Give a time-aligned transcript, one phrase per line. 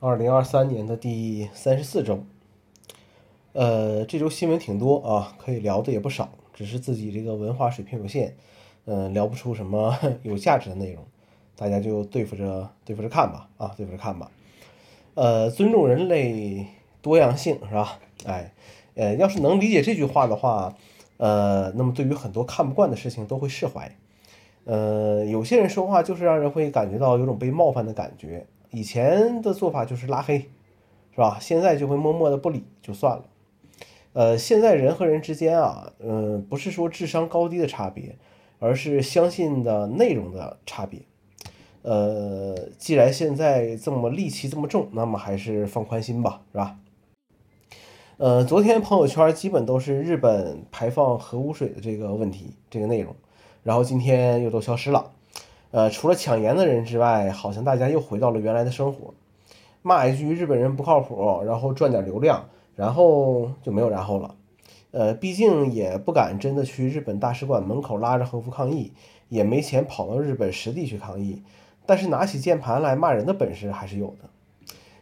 [0.00, 2.22] 二零二三年的第三十四周，
[3.52, 8.36] 呃，这周新闻挺多啊，可以聊的也不少，只是自己这个文化水平有限，
[8.84, 11.04] 嗯，聊不出什么 有价值的内容，
[11.56, 14.30] 大家就对付着对付着看吧，啊，对付着看吧。
[15.14, 16.66] 呃，尊重人类
[17.02, 17.98] 多样性是吧？
[18.24, 18.52] 哎，
[18.94, 20.76] 呃，要是能理解这句话的话，
[21.16, 23.92] 呃，那么对于很多看不惯的事情都会释怀。
[24.62, 28.46] 呃，有些人说话就是让人会感觉到有种被冒犯的感觉。
[28.70, 30.38] 以前的做法就是拉黑，
[31.12, 31.38] 是吧？
[31.40, 33.24] 现在就会默默的不理就算了。
[34.12, 38.16] 呃，现在人和人之间啊，嗯，不是说智商高低的差别，
[38.58, 41.00] 而是相信的内容的差别。
[41.82, 46.78] 呃，既然现在这么戾气这么重，那么还是放宽心吧，是吧？
[48.16, 53.14] 呃，昨天朋友圈基本都是日本排放核污水的这个问题，这个内容，
[53.62, 55.12] 然后今天又都消失了。
[55.70, 59.12] 呃，除了抢盐的人之外，好像大家又回到了原来的生活，
[59.82, 64.34] 骂一句日本人不靠谱，然后赚点流量，然后就没有然后了。
[64.90, 68.92] 呃，毕竟也不敢真的去日本大使馆门口拉着横幅抗议，
[69.28, 71.42] 也没钱跑到日本实地去抗议，
[71.84, 74.30] 但是拿起键盘来骂人的本事还是有的。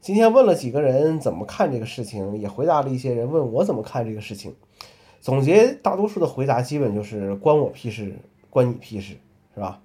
[0.00, 4.54] 今天问了几个人怎么看这个事情，也回答了一些人问我怎么看这个事情，
[5.20, 8.14] 总结大多数的回答基本就是关我屁事，
[8.50, 9.16] 关你屁事，
[9.54, 9.80] 是吧？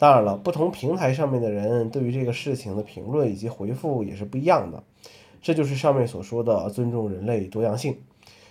[0.00, 4.82] 当然了，不同平台上面的人对于这个事情的评论以及回复也是不一样的，
[5.42, 7.98] 这就是上面所说的尊重人类多样性，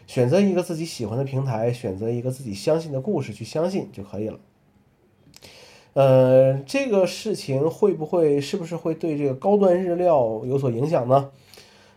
[0.06, 4.40] 选择一个自己喜欢的平台，选择一个自己相信的故事去相信就可以了。
[5.94, 11.32] 呃，这个事情会不会是不是会对这个高端日料有所影响呢？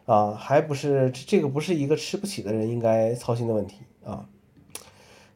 [0.06, 4.26] 啊，还不是这个不是一个吃不起的人应该操心的问题啊。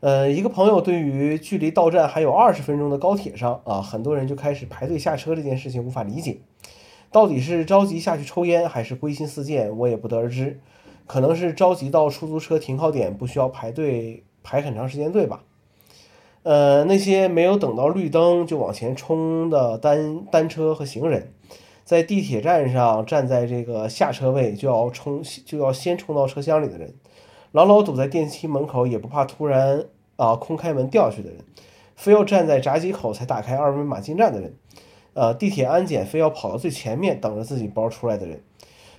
[0.06, 6.38] 呃，一个朋友对于距离到站还有二十分钟的高铁上啊，很多人就开始排队下车这件事情无法理解，
[7.10, 10.60] 到底是着急下去抽烟还是归心似箭，我也不得而知。
[11.08, 15.42] 可能是着急到出租车停靠点不需要排队排很长时间队吧。
[16.44, 21.32] 呃，那些没有等到绿灯就往前冲的单单车和行人，
[21.82, 26.94] 在地铁站上站在这个下车位就要冲就要先冲到车厢里的人。
[27.50, 31.38] 牢牢堵在电梯门口也不怕突然啊空开门掉下去的人，
[31.94, 34.54] 非要站在闸机口才打开二维码进站的人，
[35.14, 38.40] 呃，地铁安检非要跑到最前面等着自己包出来的人，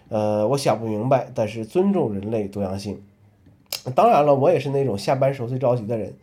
[0.10, 1.30] 呃，我想不明白。
[1.36, 3.04] 但是尊重人类多样性，
[3.94, 6.16] 当然了，我也是那种下班时候最着急的人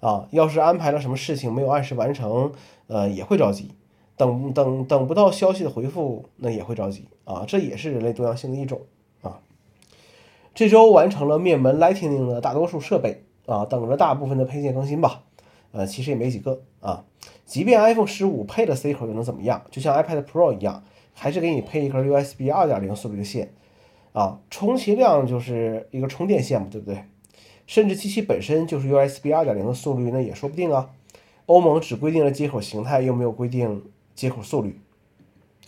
[0.00, 0.26] 啊。
[0.30, 2.52] 要是安排了什么事情没有按时完成，
[2.88, 3.72] 呃，也会着急，
[4.16, 7.44] 等等等不到消息的回复，那也会着急啊。
[7.46, 8.82] 这也是人类多样性的一种
[9.22, 9.40] 啊。
[10.54, 15.24] 这周完成了灭门 Lightning 的大多数设备啊，等着大部分的配件更新吧。
[15.72, 17.04] 呃，其实也没几个啊。
[17.44, 19.64] 即便 iPhone 十五配了 C 口又能怎么样？
[19.70, 23.52] 就像 iPad Pro 一样，还是给你配一根 USB 二点零速率的线
[24.12, 27.04] 啊，充其量就是一个充电线嘛，对不对？
[27.66, 30.90] 甚至机器本身就是 USB 二点零的速率，那也说不定啊。
[31.46, 33.82] 欧盟只规定了接口形态，又没有规定
[34.14, 34.80] 接口速率。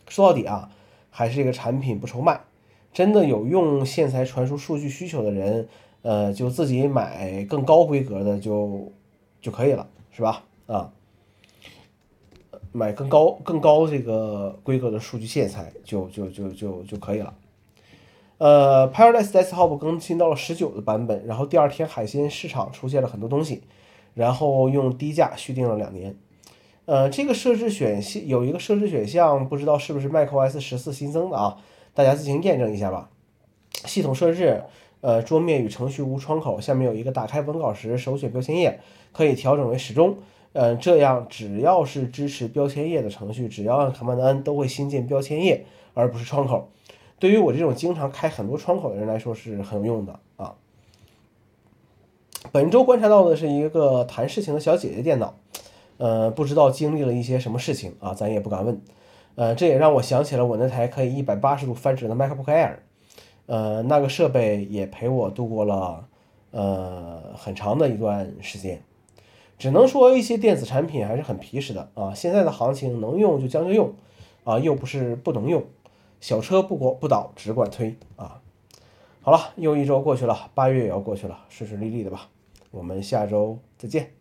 [0.09, 0.71] 说到底啊，
[1.11, 2.41] 还是一个产品不愁卖。
[2.93, 5.69] 真的有用线材传输数据需求的人，
[6.03, 8.93] 呃，就自己买更高规格的就
[9.41, 10.45] 就可以了，是吧？
[10.67, 10.93] 啊，
[12.73, 17.35] 买更高更高这个规格的数据线材就就就就就可以了。
[18.39, 23.63] 呃，Paradise Desktop 更新到了十九的版本，然后第二天海鲜市场出现了很多东西，
[24.15, 26.17] 然后用低价续订了两年。
[26.87, 31.59] 呃，这个设置选项有一个设置选项，不知道是不是 macOS 十四新增的啊？
[31.93, 33.11] 大家自行验证一下吧。
[33.85, 34.63] 系统设置，
[35.01, 38.81] 呃，桌面与程序无窗口，下面有一个打开文稿时首选标签页，
[39.13, 40.19] 可以调整为时钟。
[40.53, 46.69] 嗯，这样只要是支持标签页的程序，只要按 Command N 都会新建标签页，而不是窗口。
[47.19, 50.55] 对于我这种经常开很多窗口的人来说是很有用的啊。
[52.51, 55.35] 本周观察到的是一个谈事情的小姐姐电脑，
[55.99, 58.81] 呃，不知道经历了一些什么事情啊，咱也不敢问。
[59.37, 62.77] 呃，这也让我想起了我那台可以一百八十度翻折的 MacBook Air，
[63.51, 66.07] 呃，那个设备也陪我度过了
[66.53, 68.81] 呃很长的一段时间。
[69.59, 72.15] 只能说一些电子产品还是很皮实的啊。
[72.15, 73.93] 现在的行情能用就将就用
[74.45, 75.65] 啊，又不是不能用。
[76.21, 78.41] 小车不过不倒，只管推啊。
[79.21, 82.29] 好了，又一周过去了，八月也要过去了，顺顺利利的吧。
[82.71, 84.20] 我们下周再见。